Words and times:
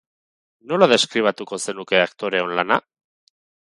Nola 0.71 0.87
deskribatuko 0.93 1.61
zenuke 1.69 2.03
aktoreon 2.09 2.61
lana? 2.63 2.85